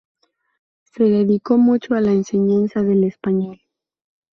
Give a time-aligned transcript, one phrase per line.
[0.81, 3.61] Se dedicó mucho a la enseñanza del español.